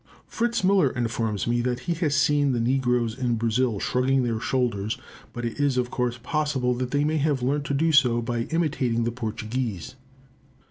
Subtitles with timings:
[0.25, 4.97] Fritz Müller informs me that he has seen the negroes in Brazil shrugging their shoulders;
[5.31, 8.45] but it is of course possible that they may have learnt to do so by
[8.49, 9.93] imitating the Portuguese.